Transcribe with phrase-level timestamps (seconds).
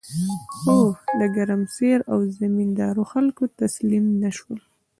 [0.55, 0.77] خو
[1.19, 4.59] د ګرمسیر او زمین داور خلک تسلیم نشول.